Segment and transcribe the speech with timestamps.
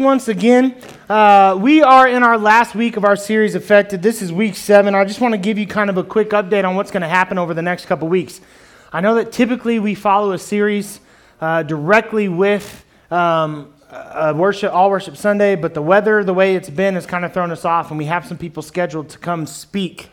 [0.00, 0.74] Once again,
[1.10, 4.00] uh, we are in our last week of our series, Affected.
[4.00, 4.94] This is week seven.
[4.94, 7.08] I just want to give you kind of a quick update on what's going to
[7.08, 8.40] happen over the next couple weeks.
[8.94, 11.00] I know that typically we follow a series
[11.42, 13.74] uh, directly with um,
[14.34, 17.50] worship, All Worship Sunday, but the weather, the way it's been, has kind of thrown
[17.50, 20.08] us off, and we have some people scheduled to come speak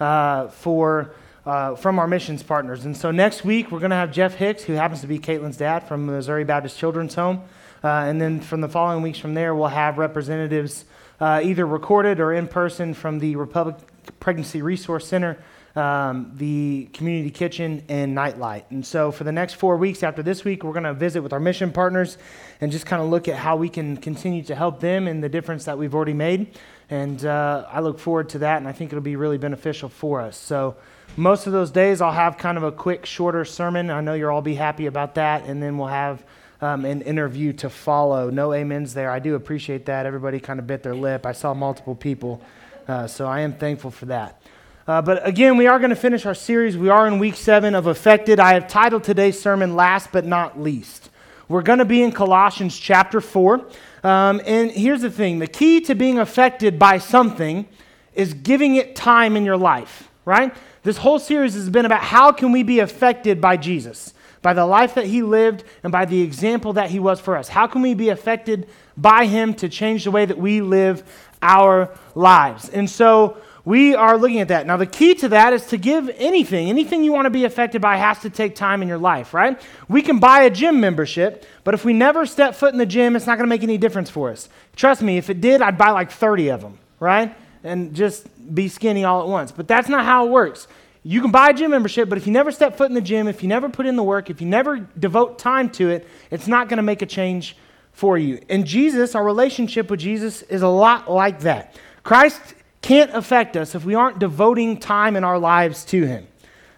[0.00, 1.14] uh, for.
[1.46, 2.84] Uh, from our missions partners.
[2.84, 5.56] And so next week, we're going to have Jeff Hicks, who happens to be Caitlin's
[5.56, 7.40] dad from Missouri Baptist Children's Home.
[7.82, 10.84] Uh, and then from the following weeks from there, we'll have representatives
[11.20, 13.76] uh, either recorded or in person from the Republic
[14.20, 15.38] Pregnancy Resource Center,
[15.76, 18.70] um, the Community Kitchen, and Nightlight.
[18.70, 21.32] And so for the next four weeks after this week, we're going to visit with
[21.32, 22.18] our mission partners
[22.60, 25.28] and just kind of look at how we can continue to help them in the
[25.28, 26.58] difference that we've already made.
[26.90, 30.20] And uh, I look forward to that, and I think it'll be really beneficial for
[30.20, 30.36] us.
[30.36, 30.76] So
[31.16, 33.90] most of those days, I'll have kind of a quick, shorter sermon.
[33.90, 35.46] I know you'll all be happy about that.
[35.46, 36.22] And then we'll have
[36.60, 38.30] um, an interview to follow.
[38.30, 39.10] No amens there.
[39.10, 40.06] I do appreciate that.
[40.06, 41.26] Everybody kind of bit their lip.
[41.26, 42.40] I saw multiple people,
[42.86, 44.40] uh, so I am thankful for that.
[44.86, 46.76] Uh, but again, we are going to finish our series.
[46.76, 48.40] We are in week seven of Affected.
[48.40, 51.10] I have titled today's sermon Last but Not Least.
[51.46, 53.66] We're going to be in Colossians chapter 4.
[54.02, 57.66] Um, and here's the thing the key to being affected by something
[58.14, 60.54] is giving it time in your life, right?
[60.82, 64.14] This whole series has been about how can we be affected by Jesus?
[64.42, 67.48] By the life that he lived and by the example that he was for us.
[67.48, 71.02] How can we be affected by him to change the way that we live
[71.42, 72.68] our lives?
[72.68, 73.36] And so
[73.68, 74.66] we are looking at that.
[74.66, 76.70] Now, the key to that is to give anything.
[76.70, 79.60] Anything you want to be affected by has to take time in your life, right?
[79.88, 83.14] We can buy a gym membership, but if we never step foot in the gym,
[83.14, 84.48] it's not going to make any difference for us.
[84.74, 87.36] Trust me, if it did, I'd buy like 30 of them, right?
[87.62, 89.52] And just be skinny all at once.
[89.52, 90.66] But that's not how it works.
[91.02, 93.28] You can buy a gym membership, but if you never step foot in the gym,
[93.28, 96.48] if you never put in the work, if you never devote time to it, it's
[96.48, 97.56] not going to make a change
[97.92, 98.40] for you.
[98.48, 101.76] And Jesus, our relationship with Jesus, is a lot like that.
[102.02, 102.40] Christ
[102.82, 106.26] can't affect us if we aren't devoting time in our lives to Him.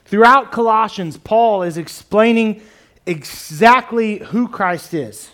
[0.06, 2.62] Throughout Colossians, Paul is explaining
[3.06, 5.30] exactly who Christ is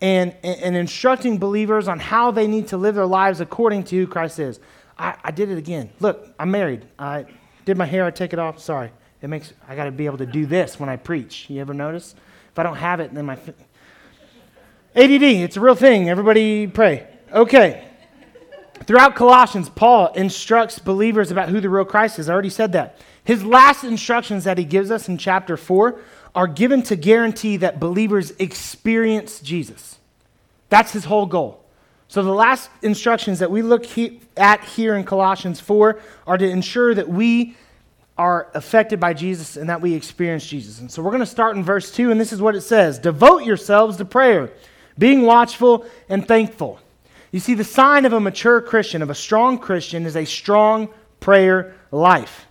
[0.00, 4.06] and, and instructing believers on how they need to live their lives according to who
[4.06, 4.60] Christ is.
[4.98, 5.90] I, I did it again.
[6.00, 6.86] Look, I'm married.
[6.98, 7.26] I,
[7.70, 8.58] did my hair, I take it off.
[8.58, 8.90] Sorry.
[9.22, 11.48] It makes, I got to be able to do this when I preach.
[11.48, 12.16] You ever notice?
[12.50, 13.34] If I don't have it, then my.
[14.96, 16.10] ADD, it's a real thing.
[16.10, 17.06] Everybody pray.
[17.32, 17.84] Okay.
[18.86, 22.28] Throughout Colossians, Paul instructs believers about who the real Christ is.
[22.28, 22.98] I already said that.
[23.22, 26.00] His last instructions that he gives us in chapter 4
[26.34, 29.98] are given to guarantee that believers experience Jesus.
[30.70, 31.62] That's his whole goal.
[32.10, 36.44] So, the last instructions that we look he- at here in Colossians 4 are to
[36.44, 37.56] ensure that we
[38.18, 40.80] are affected by Jesus and that we experience Jesus.
[40.80, 42.98] And so, we're going to start in verse 2, and this is what it says
[42.98, 44.50] Devote yourselves to prayer,
[44.98, 46.80] being watchful and thankful.
[47.30, 50.88] You see, the sign of a mature Christian, of a strong Christian, is a strong
[51.20, 52.48] prayer life.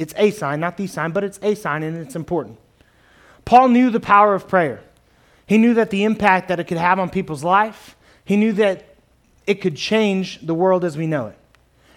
[0.00, 2.58] It's a sign, not the sign, but it's a sign, and it's important.
[3.44, 4.80] Paul knew the power of prayer.
[5.46, 7.94] He knew that the impact that it could have on people's life.
[8.28, 8.84] He knew that
[9.46, 11.38] it could change the world as we know it.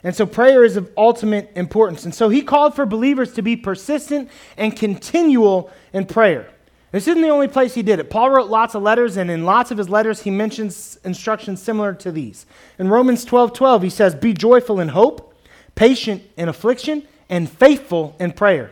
[0.02, 2.06] And so prayer is of ultimate importance.
[2.06, 6.50] And so he called for believers to be persistent and continual in prayer.
[6.94, 8.10] This isn't the only place he did it.
[8.10, 11.94] Paul wrote lots of letters, and in lots of his letters, he mentions instructions similar
[11.96, 12.46] to these.
[12.80, 15.36] In Romans 12 12, he says, Be joyful in hope,
[15.76, 18.72] patient in affliction, and faithful in prayer.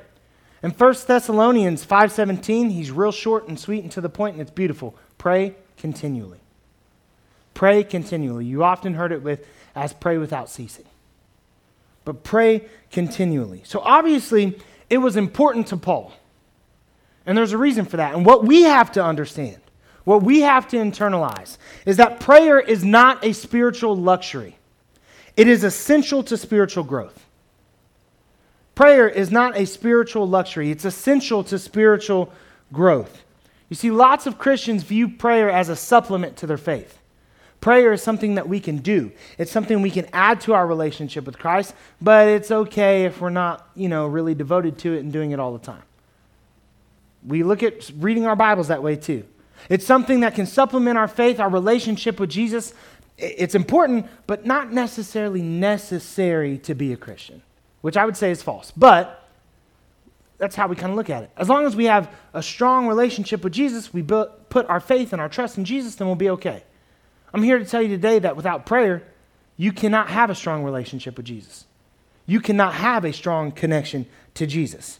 [0.63, 4.51] In 1 Thessalonians 5:17, he's real short and sweet and to the point, and it's
[4.51, 4.95] beautiful.
[5.17, 6.38] Pray continually.
[7.59, 8.45] Pray continually.
[8.45, 10.85] You often heard it with as pray without ceasing.
[12.05, 13.63] But pray continually.
[13.65, 14.57] So obviously,
[14.89, 16.13] it was important to Paul.
[17.25, 18.15] And there's a reason for that.
[18.15, 19.57] And what we have to understand,
[20.05, 24.55] what we have to internalize, is that prayer is not a spiritual luxury,
[25.35, 27.25] it is essential to spiritual growth.
[28.73, 32.31] Prayer is not a spiritual luxury, it's essential to spiritual
[32.71, 33.21] growth.
[33.67, 36.98] You see, lots of Christians view prayer as a supplement to their faith.
[37.61, 39.11] Prayer is something that we can do.
[39.37, 43.29] It's something we can add to our relationship with Christ, but it's okay if we're
[43.29, 45.83] not, you know, really devoted to it and doing it all the time.
[47.27, 49.25] We look at reading our Bibles that way too.
[49.67, 52.73] It's something that can supplement our faith, our relationship with Jesus.
[53.17, 57.41] It's important, but not necessarily necessary to be a Christian,
[57.81, 58.71] which I would say is false.
[58.71, 59.27] But
[60.37, 61.31] that's how we kind of look at it.
[61.35, 65.21] As long as we have a strong relationship with Jesus, we put our faith and
[65.21, 66.63] our trust in Jesus, then we'll be okay.
[67.33, 69.03] I'm here to tell you today that without prayer,
[69.57, 71.65] you cannot have a strong relationship with Jesus.
[72.25, 74.05] You cannot have a strong connection
[74.35, 74.99] to Jesus.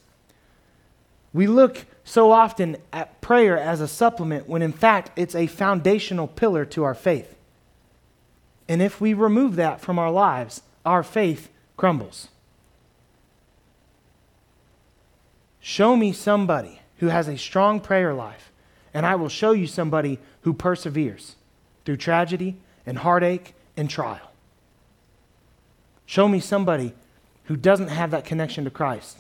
[1.34, 6.28] We look so often at prayer as a supplement when in fact it's a foundational
[6.28, 7.36] pillar to our faith.
[8.68, 12.30] And if we remove that from our lives, our faith crumbles.
[15.60, 18.52] Show me somebody who has a strong prayer life,
[18.94, 21.36] and I will show you somebody who perseveres
[21.86, 24.32] through tragedy and heartache and trial.
[26.06, 26.94] Show me somebody
[27.46, 29.20] who doesn't have that connection to Christ.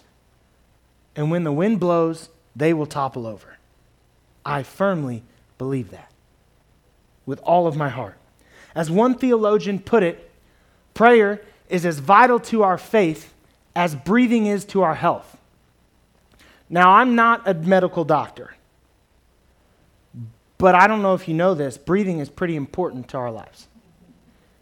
[1.16, 3.58] And when the wind blows, they will topple over.
[4.46, 5.24] I firmly
[5.58, 6.12] believe that
[7.26, 8.18] with all of my heart.
[8.74, 10.32] As one theologian put it,
[10.94, 13.34] prayer is as vital to our faith
[13.76, 15.38] as breathing is to our health.
[16.70, 18.56] Now, I'm not a medical doctor,
[20.60, 23.68] but I don't know if you know this, breathing is pretty important to our lives.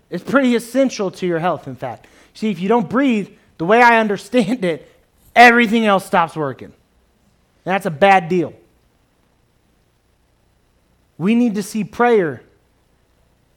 [0.09, 2.07] It's pretty essential to your health, in fact.
[2.33, 4.89] See, if you don't breathe, the way I understand it,
[5.35, 6.71] everything else stops working.
[7.65, 8.53] That's a bad deal.
[11.17, 12.43] We need to see prayer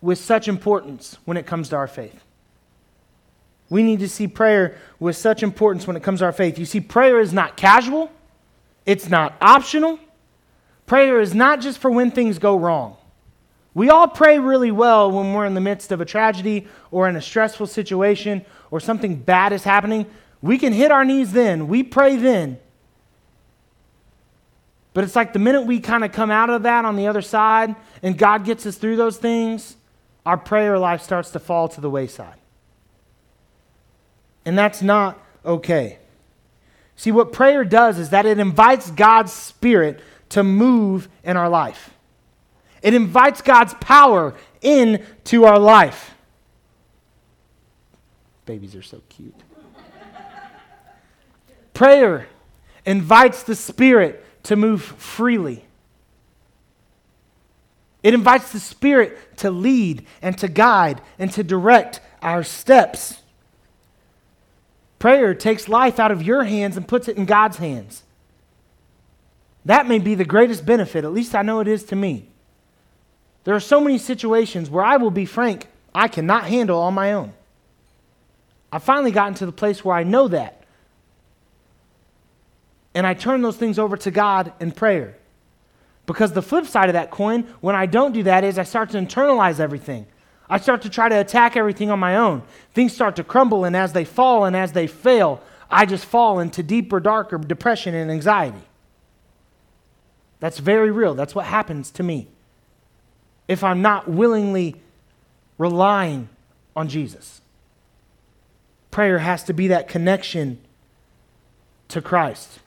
[0.00, 2.24] with such importance when it comes to our faith.
[3.68, 6.58] We need to see prayer with such importance when it comes to our faith.
[6.58, 8.10] You see, prayer is not casual,
[8.86, 10.00] it's not optional.
[10.90, 12.96] Prayer is not just for when things go wrong.
[13.74, 17.14] We all pray really well when we're in the midst of a tragedy or in
[17.14, 20.04] a stressful situation or something bad is happening.
[20.42, 22.58] We can hit our knees then, we pray then.
[24.92, 27.22] But it's like the minute we kind of come out of that on the other
[27.22, 29.76] side and God gets us through those things,
[30.26, 32.40] our prayer life starts to fall to the wayside.
[34.44, 36.00] And that's not okay.
[36.96, 41.90] See, what prayer does is that it invites God's Spirit to move in our life,
[42.82, 46.14] it invites God's power into our life.
[48.46, 49.34] Babies are so cute.
[51.74, 52.26] prayer
[52.84, 55.64] invites the Spirit to move freely.
[58.02, 63.20] It invites the Spirit to lead and to guide and to direct our steps.
[64.98, 68.02] Prayer takes life out of your hands and puts it in God's hands.
[69.64, 72.26] That may be the greatest benefit, at least I know it is to me.
[73.44, 77.12] There are so many situations where I will be frank, I cannot handle on my
[77.12, 77.32] own.
[78.72, 80.60] I've finally gotten to the place where I know that
[82.94, 85.16] and I turn those things over to God in prayer.
[86.06, 88.90] Because the flip side of that coin, when I don't do that, is I start
[88.90, 90.06] to internalize everything.
[90.48, 92.42] I start to try to attack everything on my own.
[92.74, 95.40] Things start to crumble, and as they fall and as they fail,
[95.70, 98.62] I just fall into deeper, darker depression and anxiety.
[100.40, 101.14] That's very real.
[101.14, 102.28] That's what happens to me
[103.46, 104.76] if I'm not willingly
[105.58, 106.28] relying
[106.74, 107.40] on Jesus.
[108.90, 110.58] Prayer has to be that connection
[111.88, 112.60] to Christ.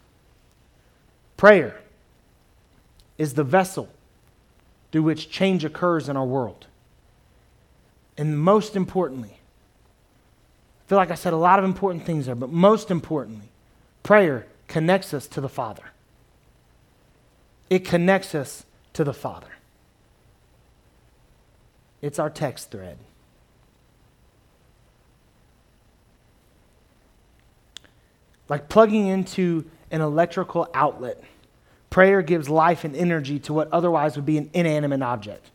[1.38, 1.82] Prayer
[3.18, 3.90] is the vessel
[4.92, 6.68] through which change occurs in our world.
[8.18, 9.38] And most importantly,
[10.86, 13.48] I feel like I said a lot of important things there, but most importantly,
[14.04, 15.93] prayer connects us to the Father.
[17.74, 19.48] It connects us to the Father.
[22.04, 23.00] It's our text thread.
[28.48, 31.24] Like plugging into an electrical outlet.
[31.90, 35.50] Prayer gives life and energy to what otherwise would be an inanimate object.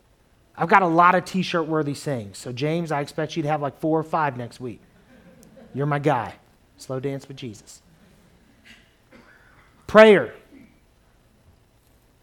[0.57, 2.37] I've got a lot of t shirt worthy sayings.
[2.37, 4.81] So, James, I expect you to have like four or five next week.
[5.73, 6.35] You're my guy.
[6.79, 7.81] Slow dance with Jesus.
[9.87, 10.35] Prayer.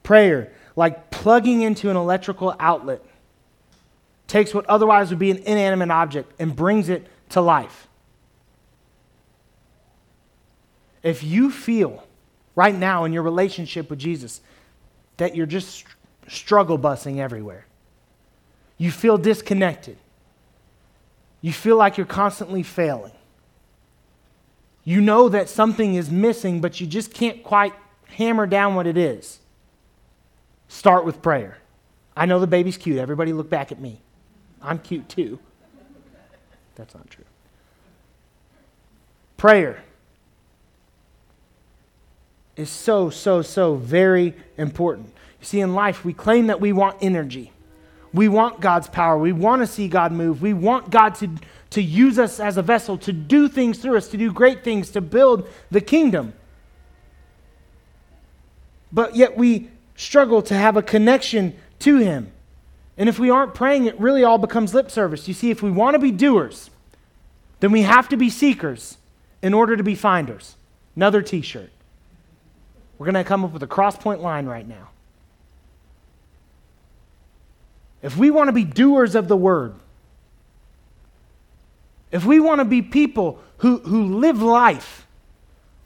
[0.06, 3.02] Prayer, like plugging into an electrical outlet,
[4.28, 7.88] takes what otherwise would be an inanimate object and brings it to life.
[11.04, 12.04] If you feel
[12.56, 14.42] right now in your relationship with Jesus
[15.18, 15.84] that you're just
[16.28, 17.66] struggle busing everywhere,
[18.78, 19.98] you feel disconnected,
[21.42, 23.12] you feel like you're constantly failing,
[24.84, 27.74] you know that something is missing, but you just can't quite
[28.08, 29.40] hammer down what it is,
[30.75, 31.58] start with prayer.
[32.17, 32.98] I know the baby's cute.
[32.98, 34.01] Everybody look back at me.
[34.62, 35.39] I'm cute too.
[36.75, 37.24] That's not true.
[39.38, 39.84] Prayer
[42.55, 45.08] is so, so, so very important.
[45.39, 47.51] You see, in life, we claim that we want energy.
[48.13, 49.17] We want God's power.
[49.17, 50.41] We want to see God move.
[50.41, 51.29] We want God to,
[51.72, 54.89] to use us as a vessel, to do things through us, to do great things,
[54.91, 56.34] to build the kingdom.
[58.91, 62.32] But yet we struggle to have a connection to Him.
[62.98, 65.28] And if we aren't praying, it really all becomes lip service.
[65.28, 66.70] You see, if we want to be doers,
[67.60, 68.98] then we have to be seekers
[69.42, 70.56] in order to be finders.
[70.96, 71.72] Another t shirt.
[72.98, 74.90] We're going to come up with a crosspoint line right now.
[78.02, 79.75] If we want to be doers of the word,
[82.12, 85.08] if we want to be people who, who live life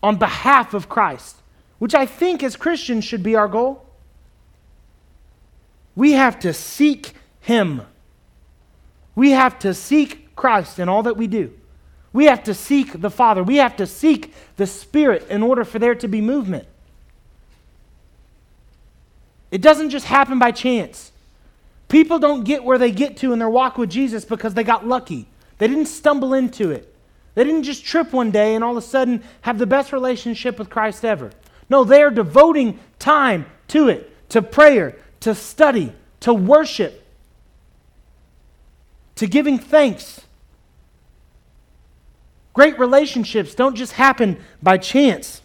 [0.04, 1.38] on behalf of Christ,
[1.80, 3.86] which I think as Christians should be our goal,
[6.00, 7.82] we have to seek Him.
[9.16, 11.52] We have to seek Christ in all that we do.
[12.14, 13.44] We have to seek the Father.
[13.44, 16.66] We have to seek the Spirit in order for there to be movement.
[19.52, 21.12] It doesn't just happen by chance.
[21.90, 24.88] People don't get where they get to in their walk with Jesus because they got
[24.88, 25.28] lucky.
[25.58, 26.96] They didn't stumble into it.
[27.36, 30.60] They didn't just trip one day and all of a sudden have the best relationship
[30.60, 31.32] with Christ ever.
[31.70, 37.06] No, they are devoting time to it, to prayer, to study, to worship,
[39.16, 40.22] to giving thanks.
[42.54, 45.42] Great relationships don't just happen by chance.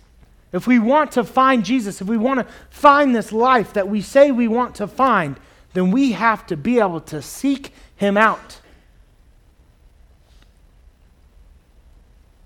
[0.52, 4.00] If we want to find Jesus, if we want to find this life that we
[4.00, 5.38] say we want to find,
[5.72, 8.60] then we have to be able to seek him out.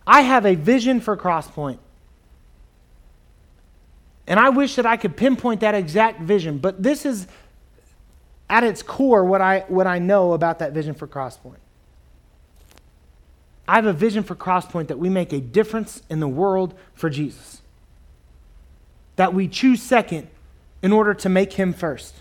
[0.07, 1.79] I have a vision for Crosspoint.
[4.29, 7.27] And I wish that I could pinpoint that exact vision, but this is
[8.51, 11.57] at its core what I, what I know about that vision for Crosspoint.
[13.67, 17.09] I have a vision for Crosspoint that we make a difference in the world for
[17.09, 17.63] Jesus.
[19.17, 20.29] That we choose second
[20.83, 22.15] in order to make him first.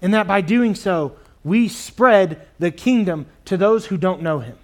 [0.00, 4.58] And that by doing so, we spread the kingdom to those who don't know him.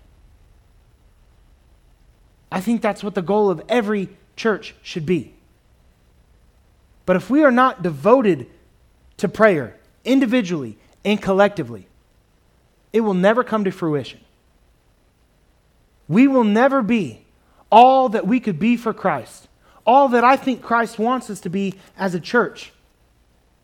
[2.53, 5.35] I think that's what the goal of every church should be.
[7.07, 8.47] But if we are not devoted
[9.19, 11.87] to prayer individually and collectively,
[12.93, 14.21] it will never come to fruition.
[16.09, 17.25] We will never be
[17.71, 19.49] all that we could be for Christ,
[19.87, 22.73] all that I think Christ wants us to be as a church,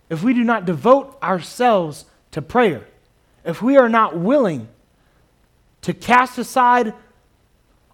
[0.08, 2.86] if we do not devote ourselves to prayer,
[3.44, 4.68] if we are not willing
[5.82, 6.94] to cast aside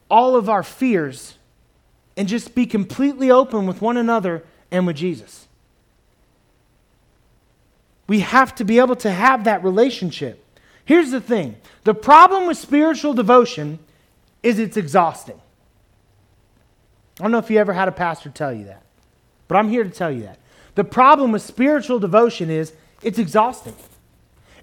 [0.09, 1.37] all of our fears
[2.17, 5.49] and just be completely open with one another and with Jesus.
[8.07, 10.45] We have to be able to have that relationship.
[10.85, 13.79] Here's the thing the problem with spiritual devotion
[14.43, 15.41] is it's exhausting.
[17.19, 18.83] I don't know if you ever had a pastor tell you that,
[19.49, 20.39] but I'm here to tell you that.
[20.75, 23.77] The problem with spiritual devotion is it's exhausting,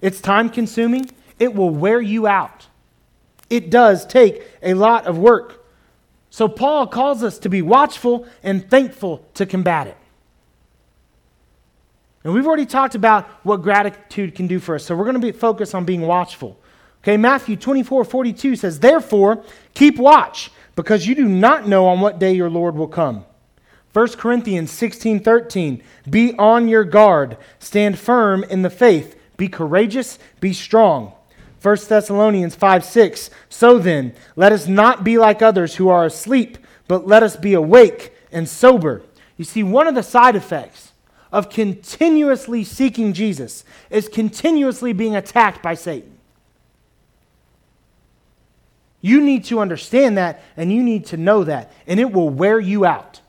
[0.00, 2.66] it's time consuming, it will wear you out.
[3.50, 5.61] It does take a lot of work.
[6.32, 9.98] So, Paul calls us to be watchful and thankful to combat it.
[12.24, 14.86] And we've already talked about what gratitude can do for us.
[14.86, 16.58] So, we're going to be focused on being watchful.
[17.02, 22.18] Okay, Matthew 24 42 says, Therefore, keep watch, because you do not know on what
[22.18, 23.26] day your Lord will come.
[23.92, 30.18] 1 Corinthians 16 13, Be on your guard, stand firm in the faith, be courageous,
[30.40, 31.12] be strong.
[31.62, 33.30] 1 Thessalonians 5 6.
[33.48, 37.54] So then, let us not be like others who are asleep, but let us be
[37.54, 39.02] awake and sober.
[39.36, 40.92] You see, one of the side effects
[41.30, 46.18] of continuously seeking Jesus is continuously being attacked by Satan.
[49.00, 52.60] You need to understand that and you need to know that, and it will wear
[52.60, 53.20] you out.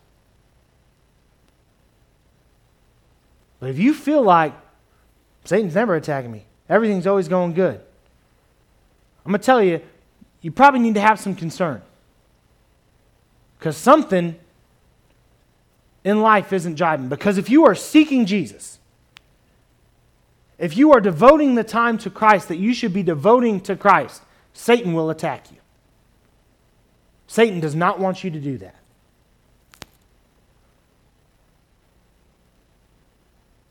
[3.59, 4.53] But if you feel like
[5.45, 7.81] Satan's never attacking me, everything's always going good,
[9.25, 9.81] I'm going to tell you,
[10.41, 11.81] you probably need to have some concern.
[13.57, 14.35] Because something
[16.03, 17.07] in life isn't jiving.
[17.07, 18.79] Because if you are seeking Jesus,
[20.57, 24.21] if you are devoting the time to Christ that you should be devoting to Christ,
[24.53, 25.57] Satan will attack you.
[27.27, 28.75] Satan does not want you to do that.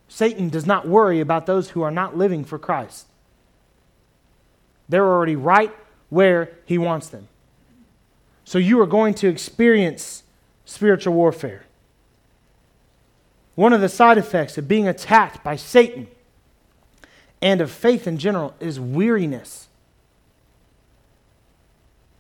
[0.09, 3.07] Satan does not worry about those who are not living for Christ.
[4.89, 5.75] They're already right
[6.11, 7.29] where He wants them.
[8.45, 10.23] So you are going to experience
[10.65, 11.65] spiritual warfare.
[13.55, 16.09] One of the side effects of being attacked by Satan
[17.41, 19.69] and of faith in general is weariness.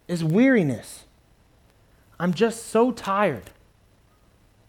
[0.08, 1.04] Is weariness.
[2.18, 3.50] I'm just so tired.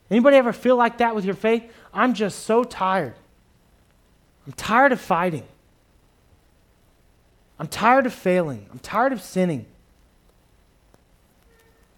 [0.10, 1.64] Anybody ever feel like that with your faith?
[1.94, 3.16] I'm just so tired.
[4.46, 5.48] I'm tired of fighting.
[7.64, 8.68] I'm tired of failing.
[8.74, 9.66] I'm tired of sinning.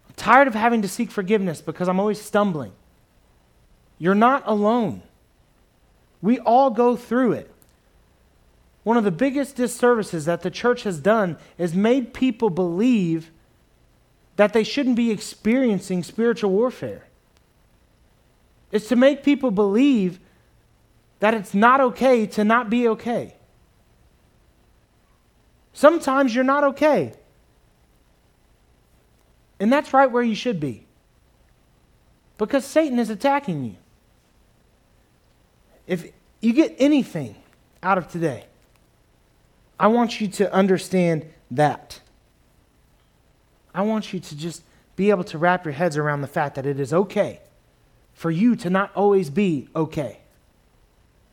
[0.07, 2.71] I'm tired of having to seek forgiveness because I'm always stumbling.
[3.97, 5.01] You're not alone.
[6.21, 7.51] We all go through it.
[8.83, 13.31] One of the biggest disservices that the church has done is made people believe
[14.35, 17.07] that they shouldn't be experiencing spiritual warfare.
[18.71, 20.19] It's to make people believe
[21.21, 23.33] that it's not okay to not be okay.
[25.75, 27.13] Sometimes you're not okay.
[29.59, 30.87] And that's right where you should be.
[32.37, 33.75] Because Satan is attacking you.
[35.85, 37.35] If you get anything
[37.83, 38.45] out of today,
[39.77, 41.99] I want you to understand that.
[43.73, 44.63] I want you to just
[44.95, 47.41] be able to wrap your heads around the fact that it is okay
[48.13, 50.19] for you to not always be okay.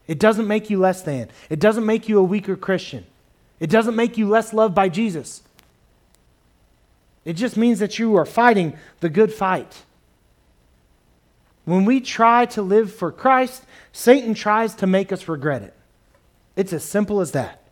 [0.09, 3.07] It doesn't make you less than, it doesn't make you a weaker Christian,
[3.63, 5.41] it doesn't make you less loved by Jesus.
[7.25, 9.85] It just means that you are fighting the good fight.
[11.65, 15.75] When we try to live for Christ, Satan tries to make us regret it.
[16.57, 17.63] It's as simple as that.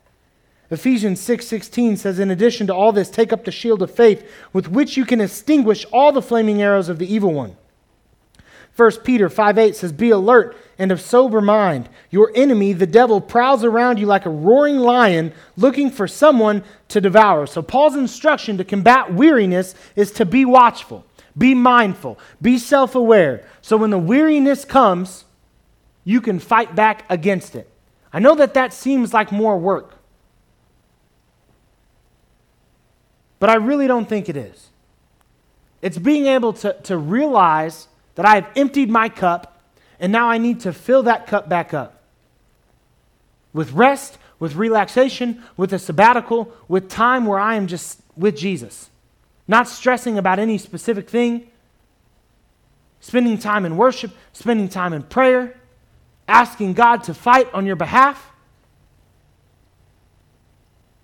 [0.69, 4.69] Ephesians 6:16 says in addition to all this take up the shield of faith with
[4.69, 7.57] which you can extinguish all the flaming arrows of the evil one.
[8.75, 11.89] 1 Peter 5:8 says be alert and of sober mind.
[12.09, 17.01] Your enemy the devil prowls around you like a roaring lion looking for someone to
[17.01, 17.45] devour.
[17.45, 21.05] So Paul's instruction to combat weariness is to be watchful,
[21.37, 23.45] be mindful, be self-aware.
[23.61, 25.25] So when the weariness comes,
[26.03, 27.69] you can fight back against it.
[28.13, 29.95] I know that that seems like more work.
[33.39, 34.69] But I really don't think it is.
[35.81, 39.61] It's being able to, to realize that I have emptied my cup
[39.99, 42.01] and now I need to fill that cup back up
[43.53, 48.89] with rest, with relaxation, with a sabbatical, with time where I am just with Jesus.
[49.47, 51.47] Not stressing about any specific thing,
[52.99, 55.55] spending time in worship, spending time in prayer,
[56.27, 58.31] asking God to fight on your behalf.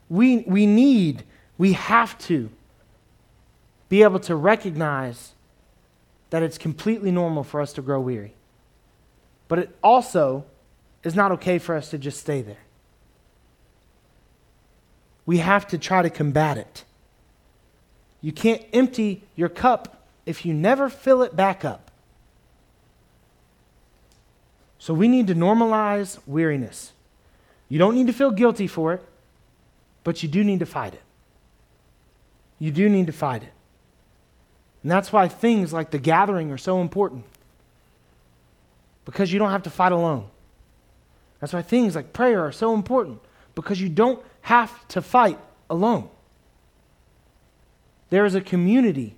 [0.10, 1.24] We, we need
[1.58, 2.50] we have to
[3.90, 5.34] be able to recognize
[6.30, 8.34] that it's completely normal for us to grow weary.
[9.48, 10.46] But it also
[11.04, 12.64] is not okay for us to just stay there.
[15.26, 16.84] We have to try to combat it.
[18.22, 21.92] You can't empty your cup if you never fill it back up.
[24.80, 26.94] So we need to normalize weariness.
[27.70, 29.04] You don't need to feel guilty for it,
[30.04, 31.02] but you do need to fight it
[32.60, 33.54] you do need to fight it.
[34.88, 37.26] And that's why things like the gathering are so important.
[39.04, 40.30] Because you don't have to fight alone.
[41.42, 43.20] That's why things like prayer are so important.
[43.54, 46.08] Because you don't have to fight alone.
[48.12, 49.18] There is a community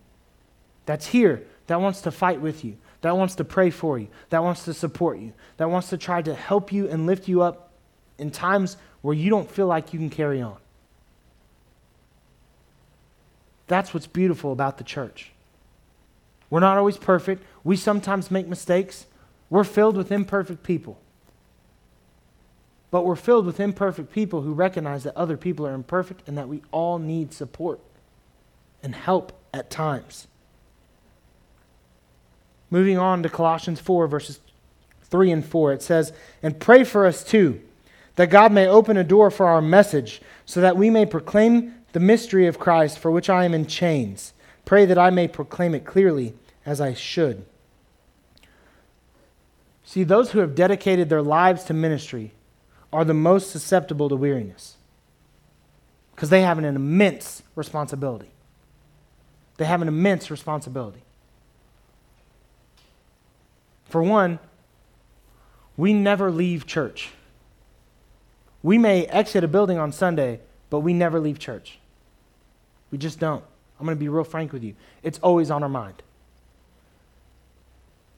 [0.88, 4.42] that's here that wants to fight with you, that wants to pray for you, that
[4.42, 7.74] wants to support you, that wants to try to help you and lift you up
[8.18, 10.58] in times where you don't feel like you can carry on.
[13.68, 15.32] That's what's beautiful about the church.
[16.50, 17.44] We're not always perfect.
[17.64, 19.06] We sometimes make mistakes.
[19.50, 21.00] We're filled with imperfect people.
[22.92, 26.48] But we're filled with imperfect people who recognize that other people are imperfect and that
[26.48, 27.80] we all need support
[28.82, 30.28] and help at times.
[32.72, 34.40] Moving on to Colossians 4, verses
[35.04, 37.62] 3 and 4, it says, And pray for us too,
[38.16, 42.00] that God may open a door for our message, so that we may proclaim the
[42.00, 44.34] mystery of Christ for which I am in chains.
[44.70, 47.44] Pray that I may proclaim it clearly as I should.
[49.84, 52.34] See, those who have dedicated their lives to ministry
[52.94, 54.76] are the most susceptible to weariness
[56.14, 58.30] because they have an immense responsibility.
[59.58, 61.02] They have an immense responsibility.
[63.86, 64.38] For one,
[65.78, 67.10] we never leave church.
[68.62, 71.80] We may exit a building on Sunday, but we never leave church.
[72.92, 73.44] We just don't.
[73.80, 74.76] I'm going to be real frank with you.
[75.04, 76.04] It's always on our mind.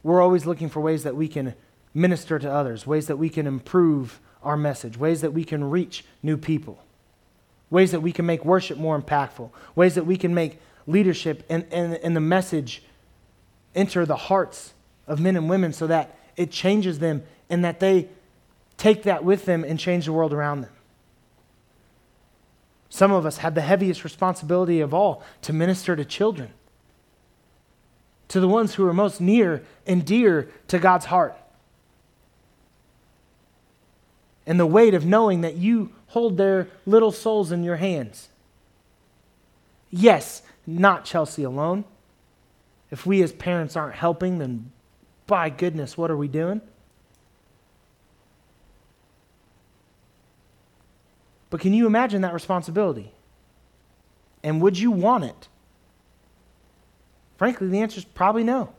[0.04, 1.54] We're always looking for ways that we can
[1.94, 6.04] minister to others, ways that we can improve our message, ways that we can reach
[6.24, 6.84] new people,
[7.70, 11.66] ways that we can make worship more impactful, ways that we can make leadership and,
[11.72, 12.84] and, and the message
[13.76, 14.74] enter the hearts
[15.08, 18.08] of men and women so that it changes them and that they
[18.78, 20.72] take that with them and change the world around them.
[22.94, 26.52] Some of us have the heaviest responsibility of all to minister to children,
[28.28, 31.38] to the ones who are most near and dear to God's heart.
[34.46, 38.28] And the weight of knowing that you hold their little souls in your hands.
[39.90, 41.86] Yes, not Chelsea alone.
[42.90, 44.70] If we as parents aren't helping, then
[45.28, 46.60] by goodness, what are we doing?
[51.52, 53.12] But can you imagine that responsibility?
[54.42, 55.48] And would you want it?
[57.38, 58.74] Frankly, the answer is probably no.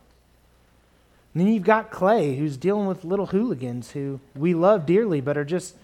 [1.34, 5.36] And then you've got Clay, who's dealing with little hooligans who we love dearly, but
[5.36, 5.76] are just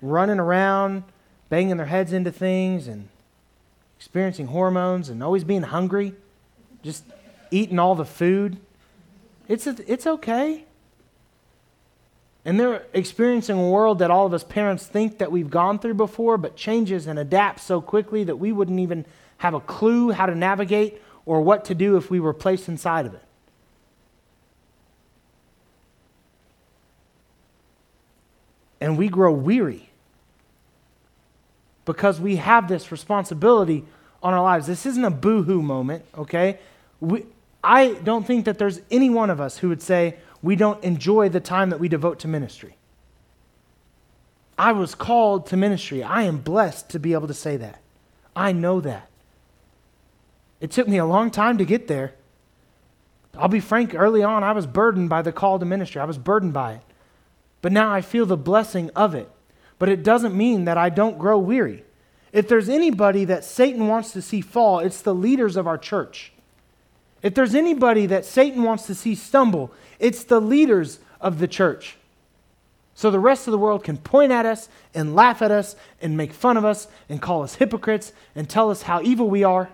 [0.00, 1.02] running around,
[1.48, 3.08] banging their heads into things and
[3.98, 6.14] experiencing hormones and always being hungry,
[6.82, 7.04] just
[7.50, 8.58] eating all the food.
[9.48, 10.64] It's, a, it's okay.
[12.44, 15.94] And they're experiencing a world that all of us parents think that we've gone through
[15.94, 19.06] before, but changes and adapts so quickly that we wouldn't even
[19.38, 23.06] have a clue how to navigate or what to do if we were placed inside
[23.06, 23.22] of it.
[28.80, 29.88] And we grow weary
[31.86, 33.84] because we have this responsibility
[34.22, 34.66] on our lives.
[34.66, 36.58] This isn't a boo hoo moment, okay?
[37.00, 37.24] We,
[37.62, 41.30] I don't think that there's any one of us who would say we don't enjoy
[41.30, 42.76] the time that we devote to ministry.
[44.58, 46.02] I was called to ministry.
[46.02, 47.80] I am blessed to be able to say that.
[48.36, 49.08] I know that.
[50.60, 52.12] It took me a long time to get there.
[53.38, 56.02] I'll be frank, early on, I was burdened by the call to ministry.
[56.02, 56.82] I was burdened by it.
[57.62, 59.30] But now I feel the blessing of it.
[59.78, 61.84] But it doesn't mean that I don't grow weary.
[62.32, 66.33] If there's anybody that Satan wants to see fall, it's the leaders of our church.
[67.24, 71.96] If there's anybody that Satan wants to see stumble, it's the leaders of the church.
[72.94, 76.18] So the rest of the world can point at us and laugh at us and
[76.18, 79.70] make fun of us and call us hypocrites and tell us how evil we are.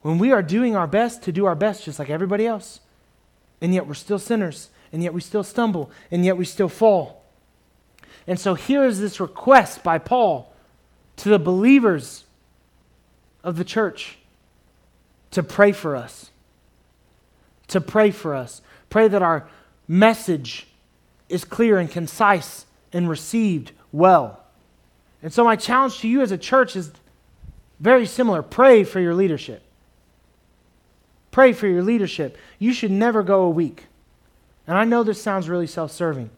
[0.00, 2.80] When we are doing our best to do our best just like everybody else,
[3.60, 7.22] and yet we're still sinners, and yet we still stumble, and yet we still fall.
[8.26, 10.54] And so here is this request by Paul
[11.16, 12.24] to the believers
[13.44, 14.16] of the church
[15.32, 16.30] to pray for us.
[17.68, 18.62] To pray for us.
[18.88, 19.48] Pray that our
[19.88, 20.66] message
[21.28, 24.40] is clear and concise and received well.
[25.22, 26.92] And so, my challenge to you as a church is
[27.80, 29.62] very similar pray for your leadership.
[31.30, 32.36] Pray for your leadership.
[32.58, 33.86] You should never go a week.
[34.66, 36.30] And I know this sounds really self serving,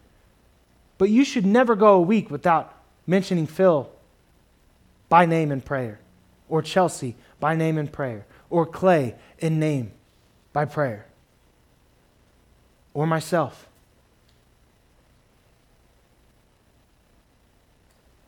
[0.96, 2.74] but you should never go a week without
[3.06, 3.90] mentioning Phil
[5.08, 5.98] by name in prayer,
[6.48, 9.90] or Chelsea by name in prayer, or Clay in name
[10.52, 11.06] by prayer,
[12.94, 13.66] or myself.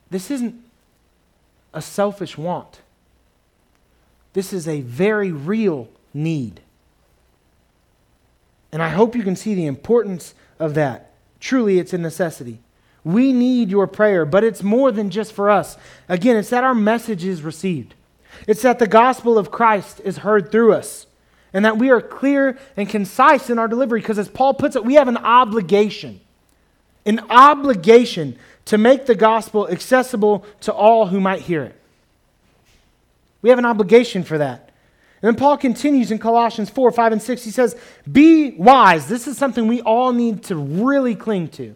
[0.09, 0.61] This isn't
[1.73, 2.81] a selfish want.
[4.33, 6.59] This is a very real need.
[8.73, 11.13] And I hope you can see the importance of that.
[11.39, 12.59] Truly, it's a necessity.
[13.05, 15.77] We need your prayer, but it's more than just for us.
[16.09, 17.93] Again, it's that our message is received,
[18.45, 21.07] it's that the gospel of Christ is heard through us,
[21.53, 24.85] and that we are clear and concise in our delivery, because as Paul puts it,
[24.85, 26.19] we have an obligation.
[27.05, 31.75] An obligation to make the gospel accessible to all who might hear it.
[33.41, 34.67] We have an obligation for that.
[35.21, 37.43] And then Paul continues in Colossians 4, 5, and 6.
[37.43, 37.75] He says,
[38.11, 39.07] Be wise.
[39.07, 41.75] This is something we all need to really cling to.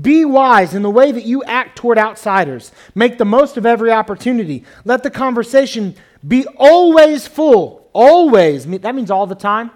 [0.00, 2.72] Be wise in the way that you act toward outsiders.
[2.94, 4.64] Make the most of every opportunity.
[4.84, 5.94] Let the conversation
[6.26, 7.88] be always full.
[7.92, 8.66] Always.
[8.66, 9.70] That means all the time.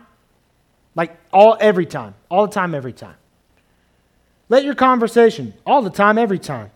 [0.97, 2.15] Like all every time.
[2.29, 3.15] All the time, every time.
[4.49, 6.71] Let your conversation, all the time, every time,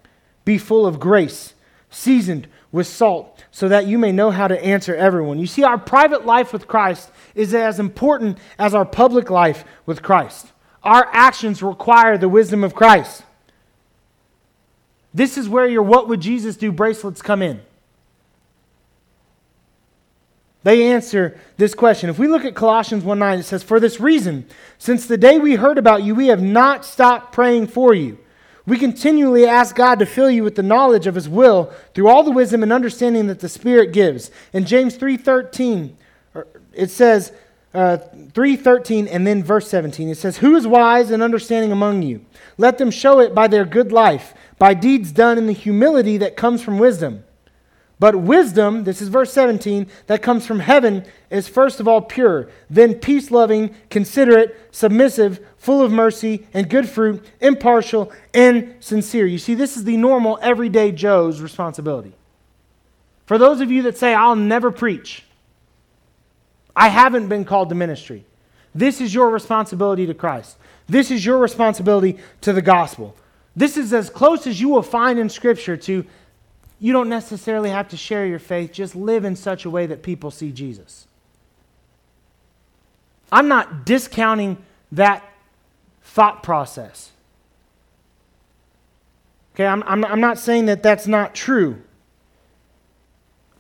[0.45, 1.55] be full of grace,
[1.91, 5.39] seasoned with salt so that you may know how to answer everyone.
[5.39, 10.03] You see, our private life with Christ is as important as our public life with
[10.03, 10.53] Christ.
[10.83, 13.25] Our actions require the wisdom of Christ.
[15.15, 17.61] This is where your What Would Jesus Do bracelets come in.
[20.65, 22.09] They answer this question.
[22.09, 24.47] If we look at Colossians 1 9, it says, For this reason,
[24.79, 28.19] since the day we heard about you, we have not stopped praying for you.
[28.65, 32.23] We continually ask God to fill you with the knowledge of his will through all
[32.23, 34.31] the wisdom and understanding that the Spirit gives.
[34.53, 35.95] In James 3:13,
[36.73, 37.33] it says
[37.75, 37.99] uh,
[38.33, 40.09] 3:13 and then verse 17.
[40.09, 42.25] It says, "Who is wise and understanding among you?
[42.57, 46.37] Let them show it by their good life, by deeds done in the humility that
[46.37, 47.25] comes from wisdom."
[47.99, 52.49] But wisdom, this is verse 17, that comes from heaven is first of all pure,
[52.71, 59.27] then peace loving, considerate, submissive, full of mercy and good fruit, impartial and sincere.
[59.27, 62.13] You see, this is the normal, everyday Joe's responsibility.
[63.27, 65.25] For those of you that say, I'll never preach,
[66.77, 68.27] I haven't been called to ministry.
[68.73, 70.57] This is your responsibility to Christ.
[70.89, 73.17] This is your responsibility to the gospel.
[73.55, 76.07] This is as close as you will find in Scripture to
[76.81, 80.03] you don't necessarily have to share your faith, just live in such a way that
[80.03, 81.07] people see Jesus.
[83.31, 84.59] I'm not discounting
[84.91, 85.23] that
[86.03, 87.13] thought process.
[89.55, 91.81] Okay, I'm, I'm, I'm not saying that that's not true.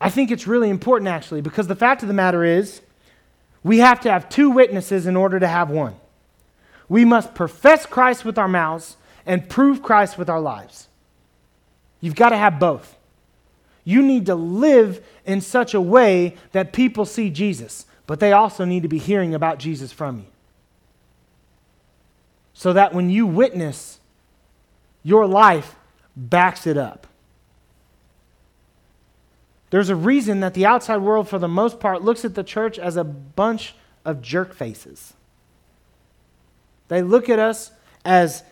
[0.01, 2.81] I think it's really important, actually, because the fact of the matter is,
[3.63, 5.95] we have to have two witnesses in order to have one.
[6.89, 10.89] We must profess Christ with our mouths and prove Christ with our lives.
[12.01, 12.97] You've got to have both.
[13.85, 18.65] You need to live in such a way that people see Jesus, but they also
[18.65, 20.27] need to be hearing about Jesus from you.
[22.55, 23.99] So that when you witness,
[25.03, 25.75] your life
[26.17, 27.07] backs it up.
[29.71, 32.79] There's a reason that the outside world, for the most part, looks at the church
[32.79, 35.15] as a bunch of jerk faces.
[36.89, 37.73] They look at us
[38.05, 38.45] as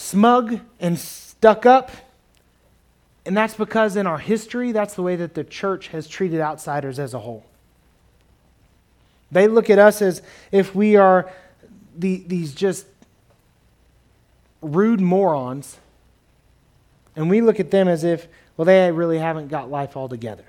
[0.00, 1.90] smug and stuck up.
[3.26, 6.98] And that's because in our history, that's the way that the church has treated outsiders
[6.98, 7.44] as a whole.
[9.30, 11.30] They look at us as if we are
[11.96, 12.86] the, these just
[14.62, 15.78] rude morons,
[17.14, 20.44] and we look at them as if well, they really haven't got life all together.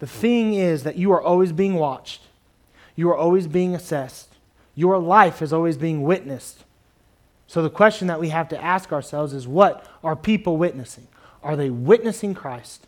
[0.00, 2.22] The thing is that you are always being watched,
[2.96, 4.34] you are always being assessed,
[4.74, 6.64] your life is always being witnessed.
[7.48, 11.08] So the question that we have to ask ourselves is what are people witnessing?
[11.42, 12.86] Are they witnessing Christ?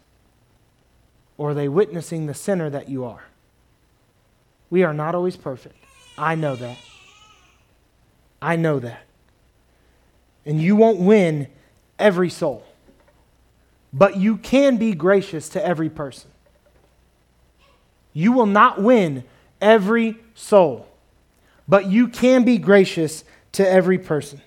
[1.38, 3.24] Or are they witnessing the sinner that you are?
[4.68, 5.76] We are not always perfect.
[6.18, 6.76] I know that.
[8.42, 9.06] I know that.
[10.44, 11.48] And you won't win
[11.98, 12.62] every soul.
[13.94, 16.30] But you can be gracious to every person.
[18.12, 19.24] You will not win
[19.60, 20.86] every soul,
[21.66, 24.42] but you can be gracious to every person.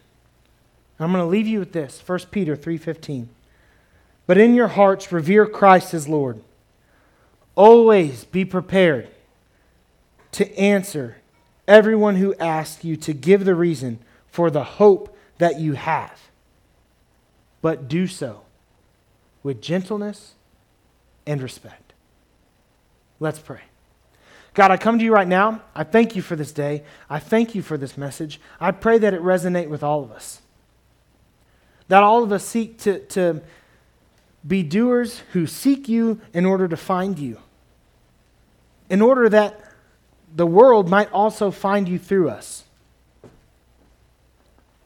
[1.04, 3.28] I'm going to leave you with this 1 Peter 3:15.
[4.26, 6.42] But in your hearts revere Christ as Lord.
[7.56, 9.10] Always be prepared
[10.32, 11.18] to answer
[11.68, 16.20] everyone who asks you to give the reason for the hope that you have.
[17.62, 18.42] But do so
[19.44, 20.34] with gentleness
[21.26, 21.94] and respect.
[23.20, 23.62] Let's pray.
[24.54, 25.62] God, I come to you right now.
[25.76, 26.84] I thank you for this day.
[27.10, 28.40] I thank you for this message.
[28.60, 30.43] I pray that it resonate with all of us.
[31.88, 33.42] That all of us seek to, to
[34.46, 37.40] be doers who seek you in order to find you.
[38.90, 39.60] In order that
[40.36, 42.64] the world might also find you through us.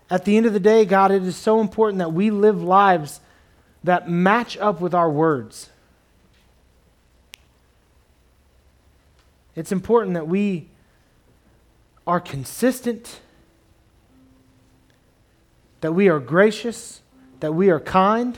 [0.10, 3.20] At the end of the day, God, it is so important that we live lives
[3.84, 5.70] that match up with our words.
[9.56, 10.70] It's important that we
[12.06, 13.20] are consistent,
[15.82, 17.02] that we are gracious,
[17.40, 18.38] that we are kind,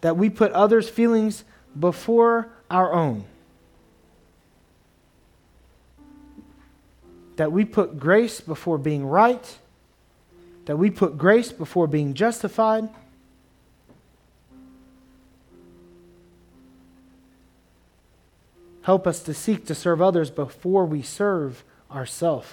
[0.00, 1.44] that we put others' feelings
[1.78, 3.24] before our own.
[7.36, 9.58] That we put grace before being right,
[10.64, 12.88] that we put grace before being justified.
[18.82, 22.48] Help us to seek to serve others before we serve ourselves.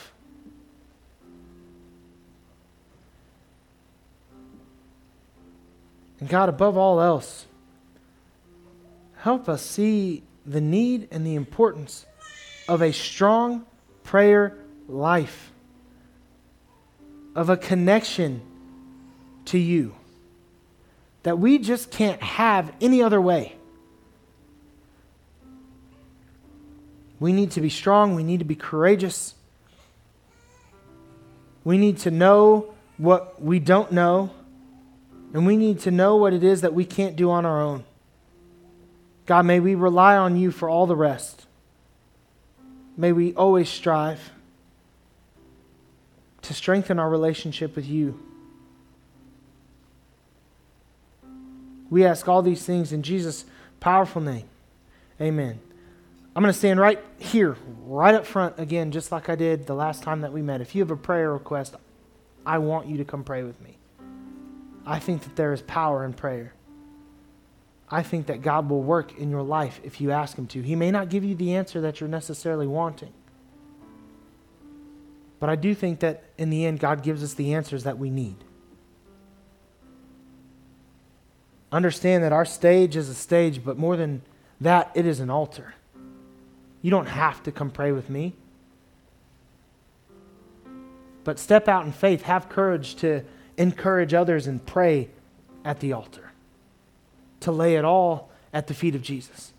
[6.23, 7.47] And God, above all else,
[9.17, 12.05] help us see the need and the importance
[12.69, 13.65] of a strong
[14.05, 14.57] prayer
[14.87, 15.51] life,
[17.35, 18.41] of a connection
[19.47, 19.95] to you
[21.23, 23.57] that we just can't have any other way.
[27.19, 28.15] We need to be strong.
[28.15, 29.35] We need to be courageous.
[31.65, 34.31] We need to know what we don't know.
[35.33, 37.83] And we need to know what it is that we can't do on our own.
[39.25, 41.47] God, may we rely on you for all the rest.
[42.95, 44.31] May we always strive
[46.43, 48.19] to strengthen our relationship with you.
[51.89, 53.45] We ask all these things in Jesus'
[53.79, 54.45] powerful name.
[55.19, 55.59] Amen.
[56.35, 59.75] I'm going to stand right here, right up front again, just like I did the
[59.75, 60.61] last time that we met.
[60.61, 61.75] If you have a prayer request,
[62.45, 63.72] I want you to come pray with me.
[64.85, 66.53] I think that there is power in prayer.
[67.89, 70.61] I think that God will work in your life if you ask Him to.
[70.61, 73.13] He may not give you the answer that you're necessarily wanting.
[75.39, 78.09] But I do think that in the end, God gives us the answers that we
[78.09, 78.37] need.
[81.71, 84.21] Understand that our stage is a stage, but more than
[84.61, 85.73] that, it is an altar.
[86.81, 88.33] You don't have to come pray with me.
[91.23, 92.23] But step out in faith.
[92.23, 93.23] Have courage to
[93.57, 95.09] encourage others and pray
[95.63, 96.31] at the altar,
[97.41, 99.53] to lay it all at the feet of Jesus.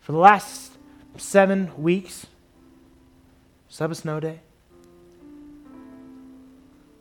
[0.00, 0.72] For the last
[1.16, 2.26] seven weeks,
[3.68, 4.40] Sabbath Snow Day,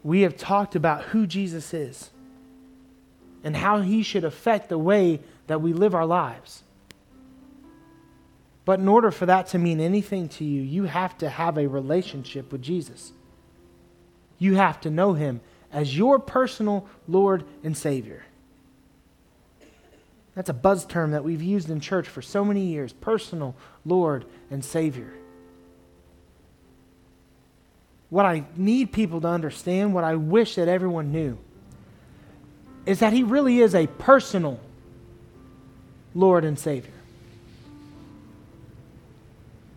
[0.03, 2.11] we have talked about who Jesus is
[3.43, 6.63] and how he should affect the way that we live our lives.
[8.65, 11.67] But in order for that to mean anything to you, you have to have a
[11.67, 13.11] relationship with Jesus.
[14.39, 15.41] You have to know him
[15.71, 18.23] as your personal Lord and Savior.
[20.35, 24.25] That's a buzz term that we've used in church for so many years personal Lord
[24.49, 25.13] and Savior.
[28.09, 31.37] What I need people to understand, what I wish that everyone knew,
[32.85, 34.59] is that He really is a personal
[36.13, 36.91] Lord and Savior.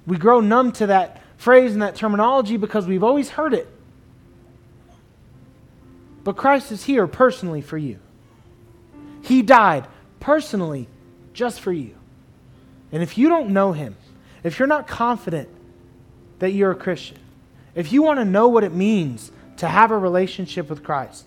[0.06, 3.68] We grow numb to that phrase and that terminology because we've always heard it.
[6.26, 8.00] But Christ is here personally for you.
[9.22, 9.86] He died
[10.18, 10.88] personally
[11.32, 11.94] just for you.
[12.90, 13.94] And if you don't know Him,
[14.42, 15.48] if you're not confident
[16.40, 17.18] that you're a Christian,
[17.76, 21.26] if you want to know what it means to have a relationship with Christ,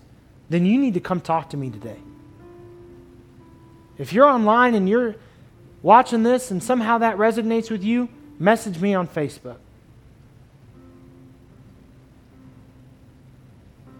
[0.50, 2.00] then you need to come talk to me today.
[3.96, 5.16] If you're online and you're
[5.80, 9.60] watching this and somehow that resonates with you, message me on Facebook.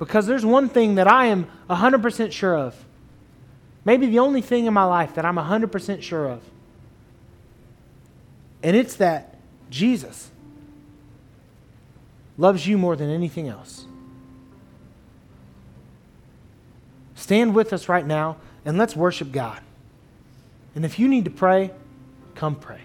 [0.00, 2.74] Because there's one thing that I am 100% sure of.
[3.84, 6.42] Maybe the only thing in my life that I'm 100% sure of.
[8.62, 9.36] And it's that
[9.68, 10.30] Jesus
[12.38, 13.84] loves you more than anything else.
[17.14, 19.60] Stand with us right now and let's worship God.
[20.74, 21.72] And if you need to pray,
[22.34, 22.80] come pray.